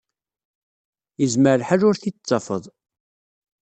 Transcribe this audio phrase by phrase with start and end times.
[1.21, 2.63] Yezmer lḥal ur t-id-tettafeḍ.